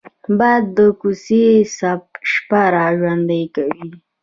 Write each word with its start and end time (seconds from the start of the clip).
باد 0.37 0.63
د 0.75 0.79
کوڅې 0.99 1.43
شپه 2.31 2.61
را 2.73 2.85
ژوندي 2.99 3.43
کوي 3.55 3.85